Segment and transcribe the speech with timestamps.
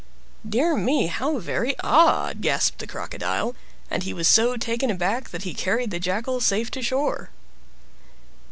[0.49, 1.05] "Dear me!
[1.05, 3.53] how very odd!" gasped time Crocodile;
[3.91, 7.29] and he was so taken aback that he carried the Jackal safe to shore.